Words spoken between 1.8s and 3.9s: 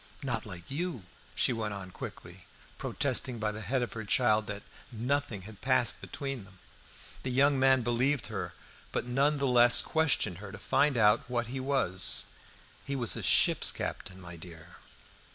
quickly, protesting by the head